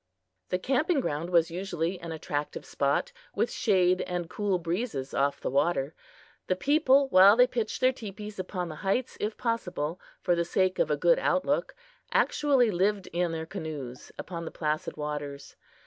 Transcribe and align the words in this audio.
The 0.49 0.57
camping 0.57 0.99
ground 0.99 1.29
was 1.29 1.51
usually 1.51 1.99
an 1.99 2.11
attractive 2.11 2.65
spot, 2.65 3.11
with 3.35 3.51
shade 3.51 4.01
and 4.01 4.27
cool 4.31 4.57
breezes 4.57 5.13
off 5.13 5.39
the 5.39 5.51
water. 5.51 5.93
The 6.47 6.55
people, 6.55 7.07
while 7.09 7.35
they 7.35 7.45
pitched 7.45 7.81
their 7.81 7.93
teepees 7.93 8.39
upon 8.39 8.69
the 8.69 8.77
heights, 8.81 9.15
if 9.19 9.37
possible, 9.37 9.99
for 10.19 10.33
the 10.33 10.43
sake 10.43 10.79
of 10.79 10.89
a 10.89 10.97
good 10.97 11.19
outlook, 11.19 11.75
actually 12.11 12.71
lived 12.71 13.09
in 13.13 13.31
their 13.31 13.45
canoes 13.45 14.11
upon 14.17 14.43
the 14.43 14.49
placid 14.49 14.97
waters. 14.97 15.55